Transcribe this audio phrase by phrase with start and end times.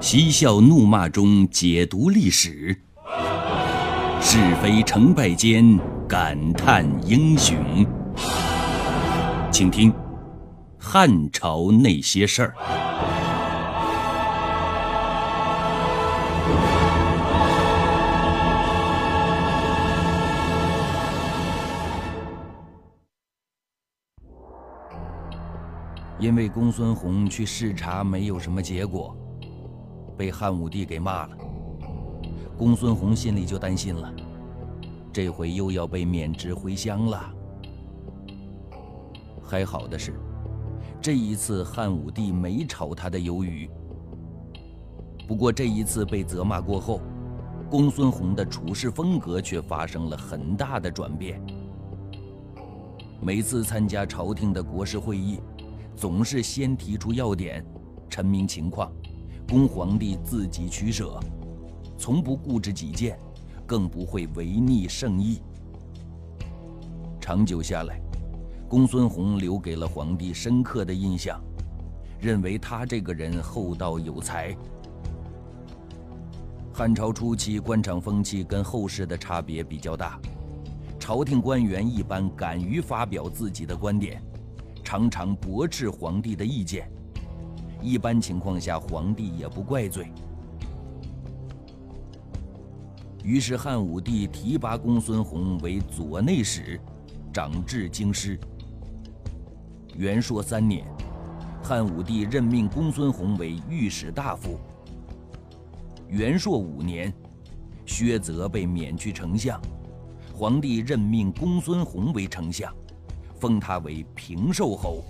[0.00, 2.74] 嬉笑怒骂中解读历史，
[4.18, 7.86] 是非成败间感叹英雄。
[9.52, 9.92] 请听
[10.78, 12.54] 《汉朝那些事儿》。
[26.18, 29.16] 因为公孙弘去视察没有什么结果，
[30.20, 31.38] 被汉武帝给骂了。
[32.58, 34.12] 公孙弘心里就担心了，
[35.10, 37.34] 这回又要被免职回乡了。
[39.42, 40.20] 还好的是，
[41.00, 43.66] 这一次汉武帝没炒他的鱿鱼。
[45.26, 47.00] 不过这一次被责骂过后，
[47.70, 51.42] 公孙弘的处事风格却发生了很大的转变。
[53.22, 55.40] 每次参加朝廷的国事会议。
[55.96, 57.64] 总是先提出要点，
[58.08, 58.90] 陈明情况，
[59.50, 61.18] 供皇帝自己取舍，
[61.98, 63.18] 从不固执己见，
[63.66, 65.42] 更不会违逆圣意。
[67.20, 68.00] 长久下来，
[68.68, 71.42] 公孙弘留给了皇帝深刻的印象，
[72.20, 74.56] 认为他这个人厚道有才。
[76.72, 80.16] 汉朝初期官场风气跟后世的差别比较大，
[80.96, 84.22] 朝廷官员一般敢于发表自己的观点。
[84.84, 86.88] 常常驳斥皇帝的意见，
[87.82, 90.12] 一般情况下皇帝也不怪罪。
[93.22, 96.80] 于是汉武帝提拔公孙弘为左内史，
[97.32, 98.38] 掌治京师。
[99.94, 100.86] 元朔三年，
[101.62, 104.58] 汉武帝任命公孙弘为御史大夫。
[106.08, 107.12] 元朔五年，
[107.84, 109.60] 薛泽被免去丞相，
[110.34, 112.74] 皇帝任命公孙弘为丞相。
[113.38, 115.04] 封他为平寿侯。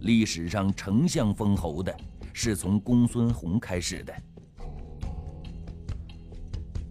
[0.00, 1.94] 历史上丞相封侯的，
[2.32, 4.14] 是从公孙弘开始的。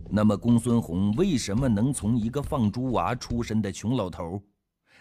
[0.10, 4.42] 那么，公孙弘为什么能从一个放猪娃出身的穷老头，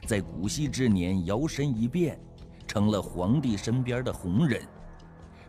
[0.04, 2.18] 在古稀之年摇身一变，
[2.66, 4.62] 成了皇帝身边的红人，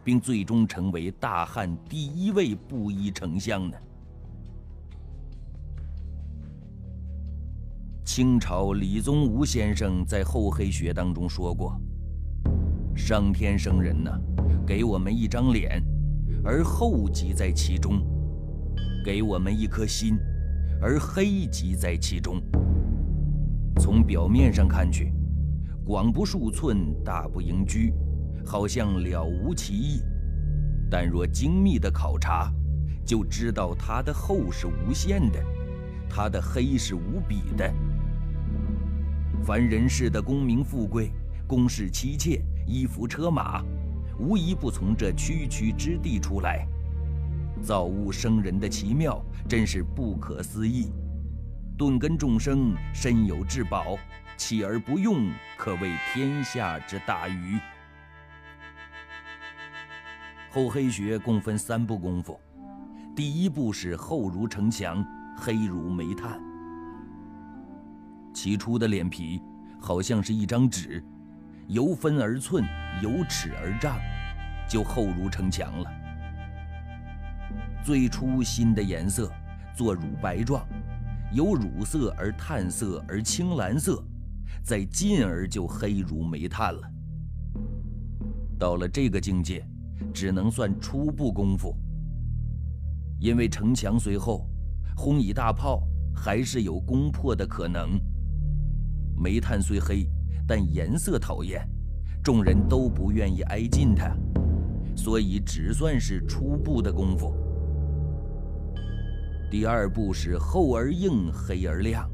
[0.03, 3.77] 并最终成为大汉第一位布衣丞相呢？
[8.03, 11.79] 清朝李宗吾先生在《厚黑学》当中说过
[12.97, 14.11] ：“上天生人呢，
[14.65, 15.81] 给我们一张脸，
[16.43, 18.01] 而厚即在其中；
[19.05, 20.17] 给我们一颗心，
[20.81, 22.41] 而黑即在其中。
[23.79, 25.13] 从表面上看去，
[25.85, 27.93] 广不数寸，大不盈居，
[28.43, 30.01] 好像了无其意；
[30.89, 32.51] 但若精密的考察，
[33.05, 35.39] 就知道它的厚是无限的，
[36.09, 37.71] 它的黑是无比的。”
[39.45, 41.11] 凡人世的功名富贵、
[41.45, 43.63] 宫室妻妾、衣服车马，
[44.19, 46.67] 无一不从这区区之地出来。
[47.63, 50.91] 造物生人的奇妙，真是不可思议。
[51.77, 53.97] 顿根众生，身有至宝，
[54.35, 57.57] 弃而不用，可谓天下之大愚。
[60.51, 62.39] 厚黑学共分三步功夫，
[63.15, 65.05] 第一步是厚如城墙，
[65.37, 66.41] 黑如煤炭。
[68.33, 69.41] 起初的脸皮
[69.79, 71.03] 好像是一张纸，
[71.67, 72.63] 由分而寸，
[73.03, 73.99] 由尺而丈，
[74.69, 75.91] 就厚如城墙了。
[77.83, 79.29] 最初新的颜色
[79.75, 80.65] 做乳白状，
[81.33, 84.01] 由乳色而炭色而青蓝色，
[84.63, 86.89] 再进而就黑如煤炭了。
[88.57, 89.65] 到了这个境界，
[90.13, 91.75] 只能算初步功夫，
[93.19, 94.49] 因为城墙虽厚，
[94.95, 95.83] 轰一大炮
[96.15, 97.99] 还是有攻破的可能。
[99.17, 100.09] 煤炭虽黑，
[100.47, 101.67] 但颜色讨厌，
[102.23, 104.15] 众人都不愿意挨近他，
[104.95, 107.35] 所以只算是初步的功夫。
[109.51, 112.09] 第二步是厚而硬，黑而亮。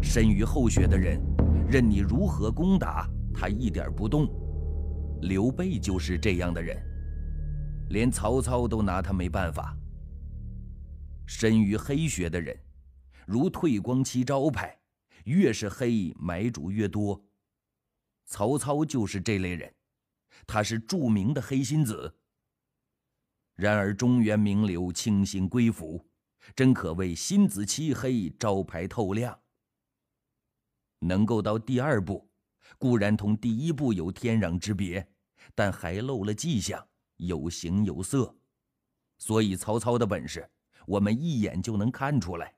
[0.00, 1.20] 深于后学的人，
[1.68, 4.26] 任你如何攻打，他一点不动。
[5.20, 6.76] 刘备就是这样的人，
[7.90, 9.76] 连曹操都拿他没办法。
[11.26, 12.56] 深于黑学的人，
[13.26, 14.76] 如退光旗招牌。
[15.24, 17.22] 越是黑，买主越多。
[18.32, 19.70] 曹操就是这类人，
[20.46, 22.16] 他是著名的黑心子。
[23.56, 26.02] 然而中原名流倾心归服，
[26.56, 29.38] 真可谓心子漆黑，招牌透亮。
[31.00, 32.26] 能够到第二步，
[32.78, 35.06] 固然同第一步有天壤之别，
[35.54, 36.88] 但还漏了迹象，
[37.18, 38.34] 有形有色。
[39.18, 40.50] 所以曹操的本事，
[40.86, 42.54] 我们一眼就能看出来。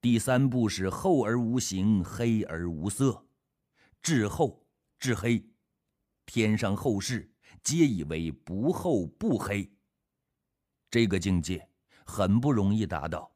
[0.00, 3.26] 第三步是厚而无形，黑而无色，
[4.02, 4.64] 至厚
[4.98, 5.44] 至黑。
[6.24, 7.30] 天上后世
[7.62, 9.70] 皆以为不厚不黑。
[10.90, 11.68] 这个境界
[12.04, 13.30] 很不容易达到，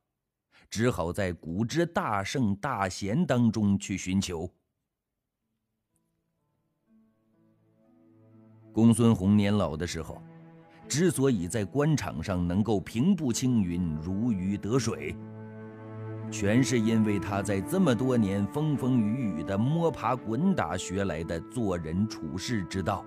[0.69, 4.49] 只好在古之大圣大贤当中去寻求。
[8.73, 10.23] 公孙弘年老的时候，
[10.89, 15.17] 之所以在官场上能够平步青云、如鱼得水，
[16.31, 23.05] 全是因为他在这么多年风风雨雨的摸爬滚打学来的做人处事之道，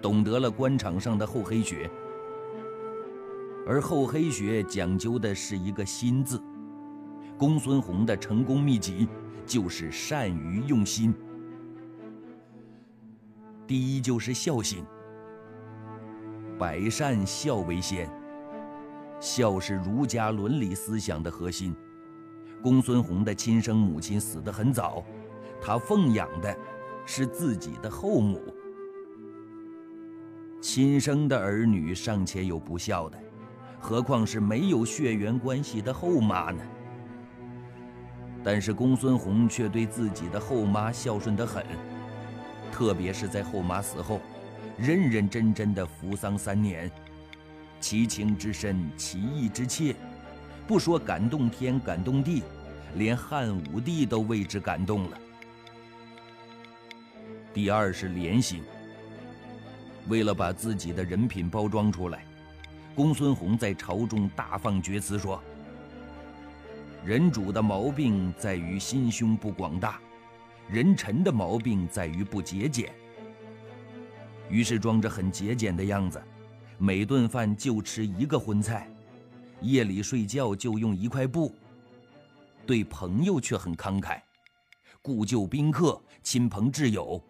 [0.00, 1.90] 懂得了官场上的厚黑学。
[3.66, 6.42] 而厚黑学讲究的是一个“心”字，
[7.38, 9.08] 公孙弘的成功秘籍
[9.46, 11.14] 就是善于用心。
[13.66, 14.84] 第一就是孝心，
[16.58, 18.10] 百善孝为先。
[19.18, 21.74] 孝是儒家伦理思想的核心。
[22.62, 25.04] 公孙弘的亲生母亲死得很早，
[25.60, 26.56] 他奉养的
[27.04, 28.40] 是自己的后母。
[30.60, 33.18] 亲生的儿女尚且有不孝的。
[33.80, 36.62] 何况是没有血缘关系的后妈呢？
[38.44, 41.66] 但是公孙弘却对自己的后妈孝顺得很，
[42.70, 44.20] 特别是在后妈死后，
[44.78, 46.88] 认认真真的服丧三年，
[47.80, 49.96] 其情之深，其义之切，
[50.66, 52.42] 不说感动天感动地，
[52.94, 55.18] 连汉武帝都为之感动了。
[57.52, 58.62] 第二是廉心，
[60.08, 62.24] 为了把自己的人品包装出来。
[62.94, 65.42] 公孙弘在朝中大放厥词说
[67.04, 69.98] ：“人主的毛病在于心胸不广大，
[70.68, 72.92] 人臣的毛病在于不节俭。”
[74.50, 76.22] 于是装着很节俭的样子，
[76.76, 78.86] 每顿饭就吃一个荤菜，
[79.62, 81.54] 夜里睡觉就用一块布。
[82.66, 84.20] 对朋友却很慷慨，
[85.00, 87.22] 故旧宾客、亲朋挚友，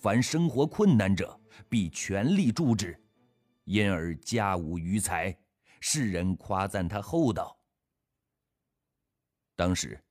[0.00, 1.38] 凡生活困难者，
[1.68, 2.98] 必全力助之。
[3.64, 5.36] 因而家无余财，
[5.80, 7.56] 世人夸赞他厚道。
[9.56, 10.02] 当时，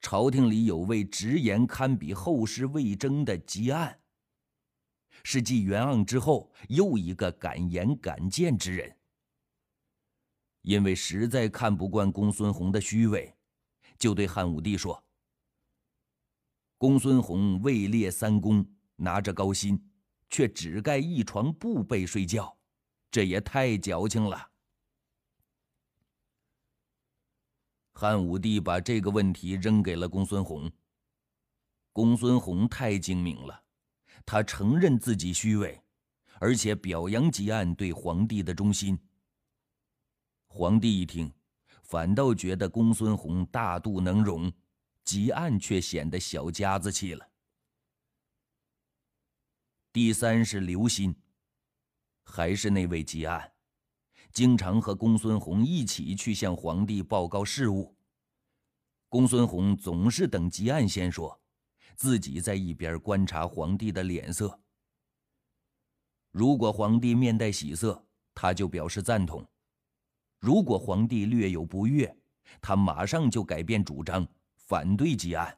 [0.00, 3.94] 朝廷里有位直言堪比后世魏征的汲黯，
[5.22, 8.96] 是继袁盎之后又一个敢言敢谏之人。
[10.62, 13.34] 因为实在看不惯公孙弘的虚伪，
[13.98, 15.04] 就对汉武帝说
[16.78, 18.66] ：“公孙弘位列三公，
[18.96, 19.80] 拿着高薪，
[20.30, 22.56] 却只盖一床布被睡觉。”
[23.10, 24.50] 这也太矫情了。
[27.92, 30.72] 汉武帝把这个问题扔给了公孙弘。
[31.92, 33.64] 公孙弘太精明了，
[34.24, 35.78] 他承认自己虚伪，
[36.40, 38.98] 而且表扬汲黯对皇帝的忠心。
[40.54, 41.32] 皇帝一听，
[41.82, 44.52] 反倒觉得公孙弘大度能容，
[45.02, 47.26] 汲黯却显得小家子气了。
[49.94, 51.16] 第三是留心。
[52.22, 53.50] 还是那位汲黯，
[54.30, 57.96] 经常和公孙弘一起去向皇帝报告事务。
[59.08, 61.40] 公孙弘总是等汲黯先说，
[61.96, 64.60] 自己在一边观察皇帝的脸色。
[66.30, 69.42] 如果皇帝面带喜色，他就表示赞同；
[70.42, 72.12] 如果皇帝略有不悦，
[72.60, 75.54] 他马上就改变主张，反对汲黯。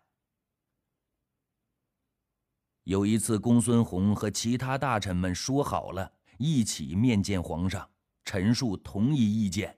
[2.82, 6.12] 有一次，公孙弘和其他大臣们说好了。
[6.36, 7.88] 一起面见皇上，
[8.24, 9.74] 陈述同一意见。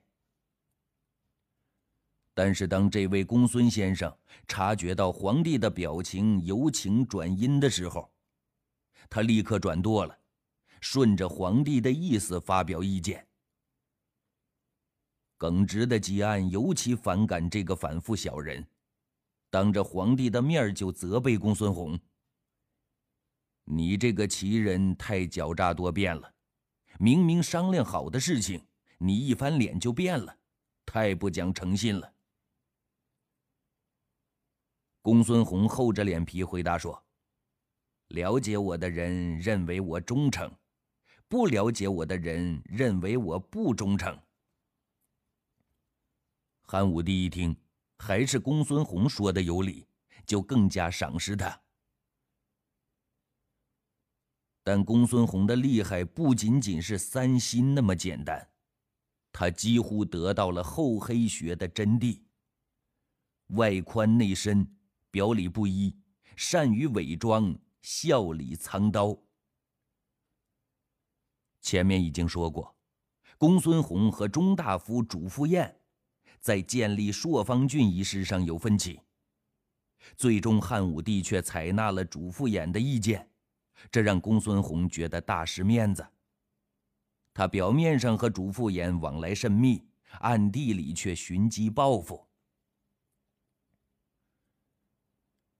[2.34, 4.12] 但是，当这位公孙先生
[4.48, 8.10] 察觉到皇帝的表情由晴转阴的时候，
[9.08, 10.18] 他立刻转舵了，
[10.80, 13.25] 顺着皇帝的意思发表意见。
[15.36, 18.66] 耿直的吉安尤其反感这个反复小人，
[19.50, 21.98] 当着皇帝的面就责备公孙弘
[23.64, 26.32] ：“你这个奇人太狡诈多变了。”
[26.98, 28.64] 明明商量好的事情，
[28.96, 30.34] 你一翻脸就变了，
[30.86, 32.10] 太不讲诚信了。
[35.02, 37.04] 公孙弘厚着脸皮回答说
[38.08, 40.50] ：“了解我的人认为我忠诚，
[41.28, 44.18] 不了解我的人认为我不忠诚。”
[46.68, 47.56] 汉武帝一听，
[47.98, 49.86] 还是公孙弘说的有理，
[50.26, 51.62] 就更加赏识他。
[54.64, 58.50] 但公孙弘的厉害不仅仅是三心那么简单，
[59.30, 62.20] 他几乎得到了厚黑学的真谛。
[63.50, 64.68] 外宽内深，
[65.12, 65.96] 表里不一，
[66.34, 69.16] 善于伪装，笑里藏刀。
[71.60, 72.76] 前面已经说过，
[73.38, 75.72] 公孙弘和中大夫主父偃
[76.46, 79.00] 在建立朔方郡一事上有分歧，
[80.16, 83.28] 最终汉武帝却采纳了主父偃的意见。
[83.90, 86.06] 这让公孙弘觉得大失面子。
[87.34, 89.84] 他表面上和主父偃往来甚密，
[90.20, 92.24] 暗地里却寻机报复。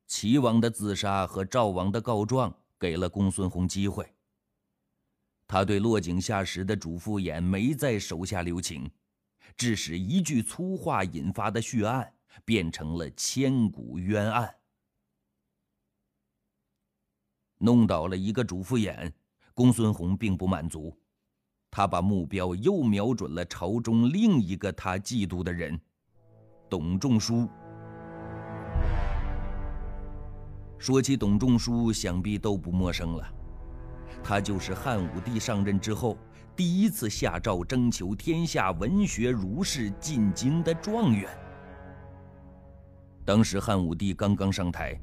[0.07, 4.09] 齐王的自杀和赵王的告状，给了公孙弘机会。
[5.49, 8.89] 他对落井下石的主父偃没再手下留情，
[9.57, 12.13] 致使一句粗话引发的血案
[12.45, 14.55] 变成了千古冤案。
[17.59, 19.13] 弄倒了一个主父偃，
[19.55, 20.95] 公孙弘并不满足，
[21.71, 25.81] 他把目标又瞄准了朝中另一个他嫉妒的人——
[26.69, 27.49] 董仲舒。
[30.79, 33.27] 说起董仲舒，想必都不陌生了。
[34.23, 36.19] 他就是汉武帝上任之后
[36.57, 41.29] 第一次下诏征求天下文学儒士进京的状元。
[43.27, 44.99] 当时汉武帝刚刚上台，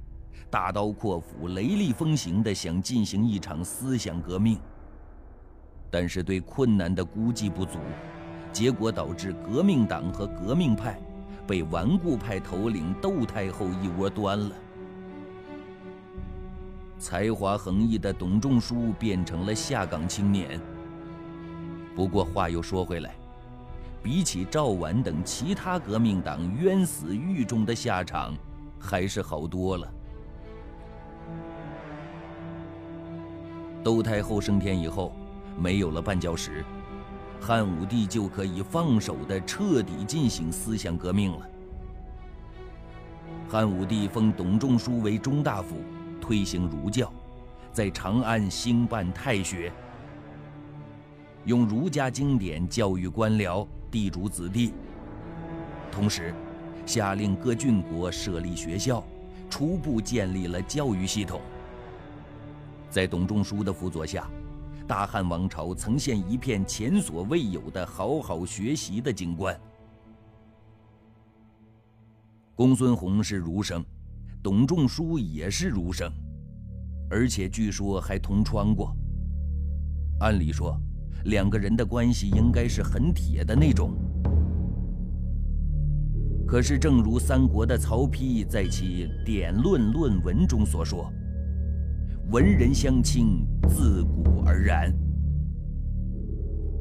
[0.49, 4.57] 大刀阔斧、雷厉风行的想进行一场思想革命，
[5.91, 7.77] 但是对困难的估计不足，
[8.51, 10.99] 结果导致革命党和革命派
[11.45, 14.55] 被顽固派头领窦太后一窝端了。
[16.97, 20.59] 才华横溢的董仲舒变成了下岗青年。
[21.95, 23.15] 不过话又说回来，
[24.01, 28.33] 比起赵绾等其他革命党冤死狱中的下场，
[28.79, 29.93] 还是好多了。
[33.83, 35.13] 窦太后升天以后，
[35.57, 36.63] 没有了绊脚石，
[37.39, 41.49] 汉武帝就可以放手的彻底进行思想革命了。
[43.49, 45.75] 汉武帝封董仲舒为中大夫。
[46.25, 47.11] 推行儒教，
[47.73, 49.69] 在长安兴办太学，
[51.45, 54.73] 用儒家经典教育官僚、地主子弟。
[55.91, 56.33] 同时，
[56.85, 59.03] 下令各郡国设立学校，
[59.49, 61.41] 初步建立了教育系统。
[62.89, 64.29] 在董仲舒的辅佐下，
[64.87, 69.59] 大汉王朝呈现一片前所未有的好好学习的景观。
[72.55, 73.83] 公孙弘是儒生。
[74.43, 76.11] 董仲舒也是儒生，
[77.09, 78.93] 而且据说还同窗过。
[80.19, 80.77] 按理说，
[81.25, 83.93] 两个人的关系应该是很铁的那种。
[86.45, 91.11] 可是，正如三国的曹丕在其《典论论文》中所说
[92.29, 94.93] ：“文人相亲，自古而然。”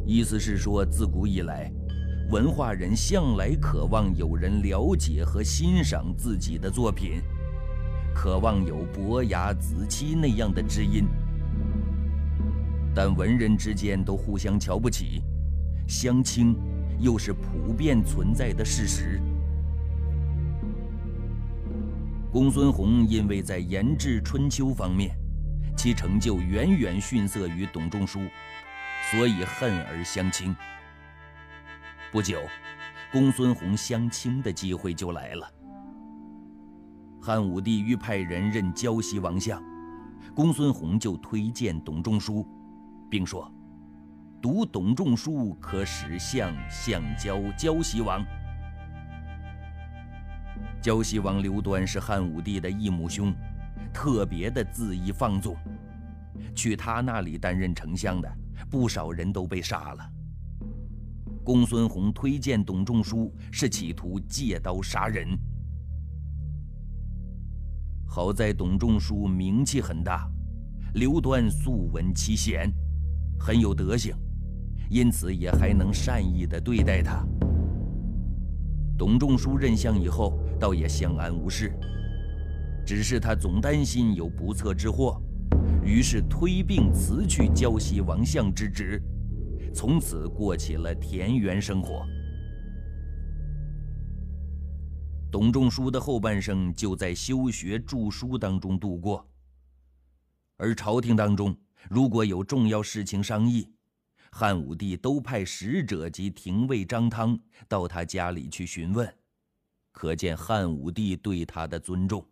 [0.05, 1.73] 意思是说，自古以来，
[2.31, 7.23] 文化人向来渴望有人了解和欣赏自己的作品。
[8.15, 11.07] 渴望有伯牙子期那样的知音，
[12.95, 15.23] 但文人之间都互相瞧不起，
[15.89, 16.55] 相亲
[17.01, 19.21] 又是普遍存在的事实。
[22.31, 25.15] 公孙弘因为在研制《春秋》方面，
[25.77, 28.21] 其成就远远逊色于董仲舒，
[29.11, 30.55] 所以恨而相亲。
[32.11, 32.41] 不久，
[33.11, 35.51] 公孙弘相亲的机会就来了。
[37.21, 39.63] 汉武帝欲派人任胶西王相，
[40.35, 42.47] 公孙弘就推荐董仲舒，
[43.13, 43.47] 并说
[44.41, 48.25] ：“读董仲舒可使相相交胶西王。”
[50.81, 53.35] 胶西王刘端是汉武帝的异母兄，
[53.93, 55.55] 特别的恣意放纵，
[56.55, 58.37] 去他那里担任丞相的
[58.71, 60.11] 不少人都被杀了。
[61.45, 65.39] 公孙弘推荐董仲舒，是企图借刀杀人。
[68.07, 70.27] 好在董仲舒名气很大，
[70.95, 72.73] 刘端素闻其贤，
[73.45, 74.15] 很有德行，
[74.89, 77.27] 因此也还能善意的对待他。
[78.97, 81.73] 董仲舒任相以后，倒也相安无事，
[82.87, 85.21] 只是他总担心有不测之祸，
[85.85, 89.03] 于是推病辞去胶西王相之职，
[89.75, 92.07] 从此过起了田园生活。
[95.33, 99.27] 董仲舒的后半生就在修学著书当中度过。
[100.59, 101.57] 而朝廷当中
[101.91, 103.71] 如果有重要事情商议，
[104.31, 109.15] 汉武帝都派使者及廷尉张汤到他家里去询问，
[109.91, 112.27] 可见汉武帝对他的尊重。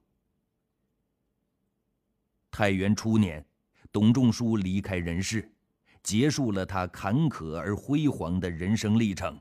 [2.51, 3.45] 太元初年，
[3.93, 5.53] 董仲舒离开人世，
[6.03, 9.39] 结束了他坎坷而辉煌的人生历程。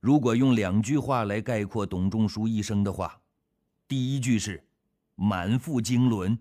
[0.00, 3.20] 如果用两句话来概括董仲舒一生的话，
[3.86, 4.64] 第一句是
[5.14, 6.36] “满腹经纶”，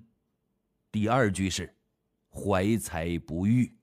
[0.92, 1.74] 第二句是
[2.30, 3.74] “怀才不遇”。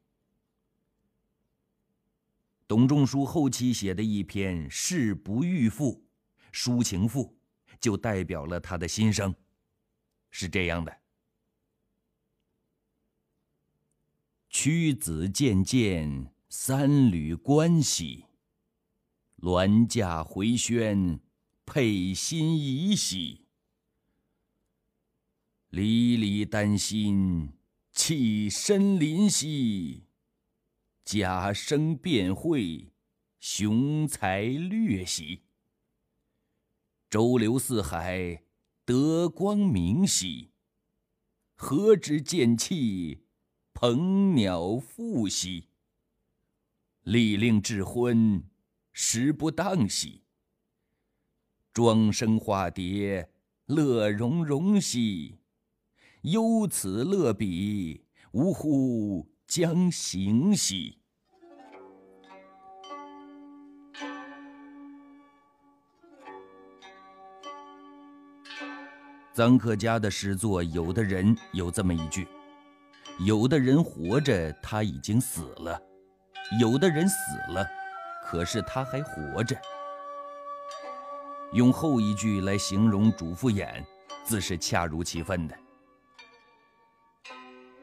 [2.68, 5.94] 董仲舒后期写的一篇《誓不遇赋》，
[6.52, 7.34] 抒情赋，
[7.80, 9.34] 就代表了他的心声，
[10.30, 10.94] 是这样的
[14.50, 18.26] ：“屈子渐渐三缕关系。
[19.38, 21.18] 銮驾回轩，
[21.64, 23.46] 配新仪喜。
[25.70, 27.52] 离离担心，
[27.92, 30.04] 弃身临溪。
[31.04, 32.92] 假声辩会，
[33.38, 35.42] 雄才略喜。
[37.10, 38.44] 周流四海，
[38.84, 40.52] 德光明兮。
[41.54, 43.24] 何知剑气，
[43.72, 45.68] 鹏鸟复兮。
[47.02, 48.42] 力令智昏。
[49.00, 50.24] 时不当兮，
[51.72, 53.30] 庄生化蝶，
[53.66, 55.37] 乐融融兮。
[56.22, 60.98] 忧此乐彼，呜呼，将行兮。
[69.34, 72.26] 臧克家的诗作，有的人有这么一句：
[73.20, 75.80] 有的人活着，他已经死了；
[76.60, 77.16] 有的人死
[77.52, 77.64] 了。
[78.26, 79.56] 可是他还活着。
[81.52, 83.82] 用后一句来形容主父偃，
[84.24, 85.56] 自是恰如其分的。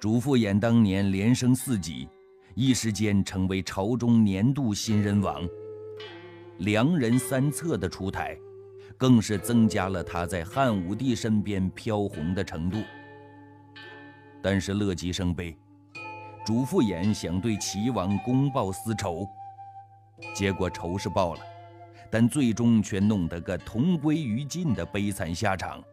[0.05, 2.07] 主父偃当年连升四级，
[2.53, 5.41] 一时间成为朝中年度新人王。
[6.59, 8.37] 良人三策的出台，
[8.99, 12.83] 更是增加了他在汉武帝身边飘红的程度。
[14.43, 15.57] 但是乐极生悲，
[16.45, 19.27] 主父偃想对齐王公报私仇。
[20.35, 21.41] 结果仇是报了，
[22.11, 25.83] 但最终却弄得个同归于尽的悲惨下场。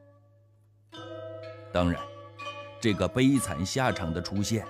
[1.73, 1.99] 当然，
[2.83, 4.67] 这个悲惨下场的出现，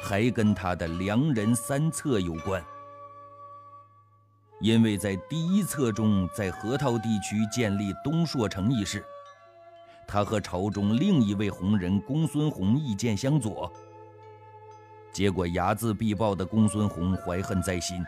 [0.00, 2.64] 还跟他的良人三策有关。
[4.60, 9.04] 因为在第一策中，在河套地区建立东朔城一事，
[10.06, 13.68] 他和朝中另一位红人公孙弘意见相左，
[15.12, 18.00] 结果睚眦必报的公孙弘怀恨在心。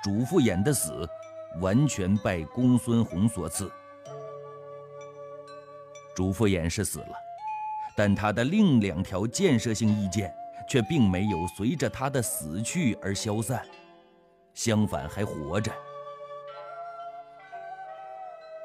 [0.00, 1.08] 主父偃的死，
[1.60, 3.68] 完全拜公孙弘所赐。
[6.14, 7.16] 主父偃是死了，
[7.96, 10.32] 但他的另两条建设性意见
[10.68, 13.64] 却并没有随着他的死去而消散，
[14.54, 15.72] 相反还活着。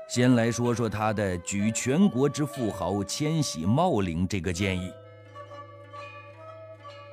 [0.08, 4.92] 先来说说他的举全国之富豪迁徙茂陵这个建议。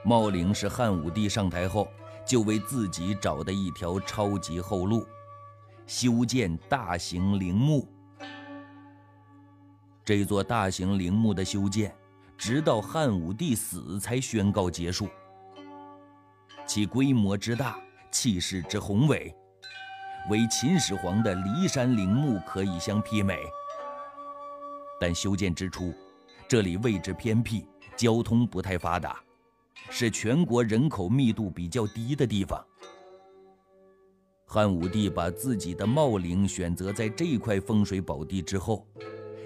[0.04, 1.88] 茂陵是汉武帝上台后。
[2.24, 5.04] 就为自己找的一条超级后路，
[5.88, 7.84] 修建大型陵墓。
[10.04, 11.92] 这座大型陵墓的修建，
[12.44, 15.08] 直到汉武帝死才宣告结束。
[16.66, 17.78] 其规模之大，
[18.10, 19.32] 气势之宏伟，
[20.28, 23.38] 为秦始皇的骊山陵墓可以相媲美。
[25.00, 25.94] 但修建之初，
[26.48, 27.64] 这里位置偏僻，
[27.96, 29.22] 交通不太发达。
[29.88, 32.60] 是全国人口密度比较低的地方。
[34.46, 38.84] 汉武帝把自己的茂陵选择在这块风水宝地之后，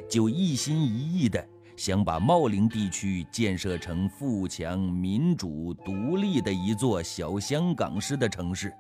[0.09, 8.73] 就一心一意的想把茂陵地区建设成富强、民主、独立的一座小香港式的城市。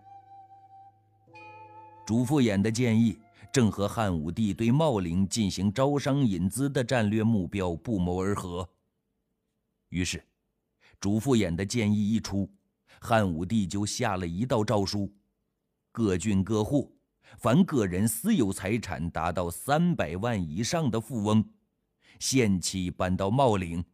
[2.07, 3.19] 主父偃的建议
[3.53, 8.69] 正和汉武帝对茂陵进行招商引资的战略目标不谋而合，
[9.91, 10.25] 于是。
[10.99, 12.51] 主父偃的建议一出，
[13.01, 15.13] 汉武帝就下了一道诏书：
[15.93, 16.97] 各郡各户，
[17.37, 21.45] 凡个人私有财产达到三百万以上的富翁，
[22.19, 23.85] 限期搬到茂陵，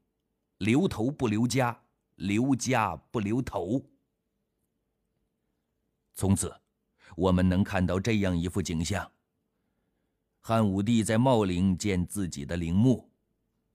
[0.58, 1.82] 留头不留家，
[2.16, 3.82] 留家不留头。
[6.14, 6.54] 从此，
[7.16, 9.10] 我们能看到这样一幅景象：
[10.40, 13.10] 汉武帝在茂陵建自己的陵墓，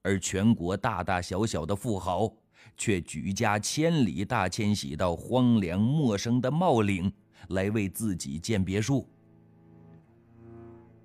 [0.01, 2.33] 而全国大大小小的富豪。
[2.75, 7.11] 却举家千里大迁徙到荒凉陌生的茂陵，
[7.49, 9.07] 来为自己建别墅。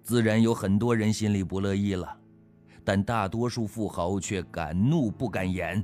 [0.03, 2.19] 自然有很多人心里不乐意了，
[2.85, 5.83] 但大多数富豪却敢怒不敢言。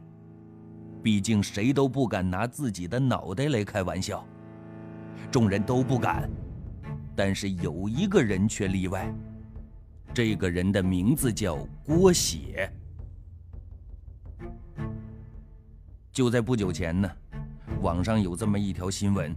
[1.03, 4.27] 毕竟谁都不敢拿自己的脑袋来开玩笑，
[5.31, 6.29] 众人都不敢。
[7.15, 9.13] 但是有一个人却例外，
[10.13, 12.73] 这个人的名字叫郭写。
[16.13, 17.11] 就在不久前呢，
[17.81, 19.35] 网上有这么一条新闻，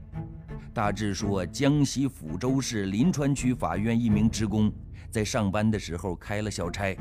[0.74, 4.72] 大致说江西抚州市临川区法院一名职工
[5.12, 6.98] 在上班的时候开了小差，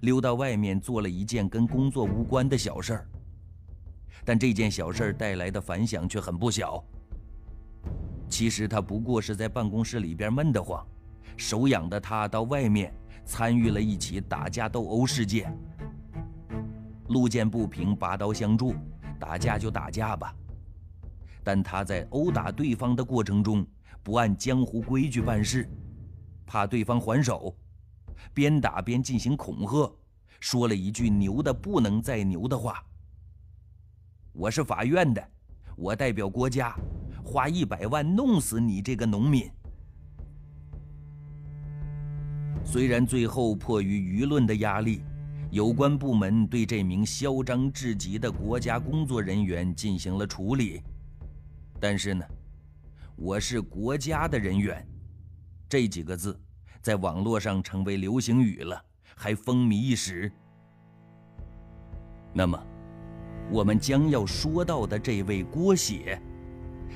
[0.00, 3.08] 溜到外面做了一件跟工作无关的小事儿。
[4.24, 6.84] 但这件小事儿带来的反响却很不小。
[8.28, 10.86] 其实他不过是在办公室里边闷得慌，
[11.36, 12.92] 手痒的他到外面
[13.24, 15.50] 参与了一起打架斗殴事件。
[17.08, 18.74] 路见不平，拔刀相助，
[19.18, 20.34] 打架就打架吧，
[21.42, 23.66] 但他在殴打对方的过程中
[24.02, 25.66] 不按江湖规矩办事，
[26.44, 27.56] 怕对方还手，
[28.32, 29.92] 边打边进行恐吓，
[30.40, 32.84] 说了一句牛的不能再牛的话
[34.32, 35.28] ：“我是法院的，
[35.76, 36.74] 我代表国家，
[37.24, 39.50] 花一百万弄死你这个农民。”
[42.64, 45.00] 虽然最后迫于舆论的压力，
[45.50, 50.82] 有关部门对这名嚣张至极的国家工作人员进行了处理，
[51.80, 52.24] 但是呢，
[53.16, 54.86] 我是国家的人员，
[55.66, 56.38] 这几个字
[56.80, 58.82] 在网络上成为流行语了，
[59.16, 60.30] 还风靡一时。
[62.32, 62.62] 那么，
[63.50, 66.20] 我们将要说到的这位郭写，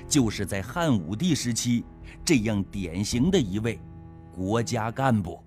[0.06, 1.84] 就是在汉武帝时期
[2.24, 3.78] 这样典型的一位
[4.32, 5.42] 国家干部。